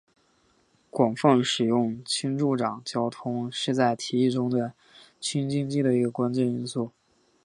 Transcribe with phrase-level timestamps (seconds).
[0.89, 4.73] 广泛使用氢助长交通是在提议中的
[5.19, 6.89] 氢经济的一个关键因素。